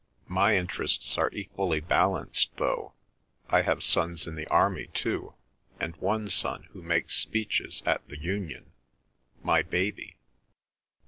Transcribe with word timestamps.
My 0.27 0.57
interests 0.57 1.15
are 1.19 1.29
equally 1.31 1.79
balanced, 1.79 2.57
though; 2.57 2.93
I 3.49 3.61
have 3.61 3.83
sons 3.83 4.25
in 4.25 4.33
the 4.33 4.47
army 4.47 4.87
too; 4.95 5.35
and 5.79 5.95
one 5.97 6.27
son 6.27 6.63
who 6.71 6.81
makes 6.81 7.13
speeches 7.13 7.83
at 7.85 8.07
the 8.07 8.17
Union—my 8.19 9.61
baby!" 9.61 10.17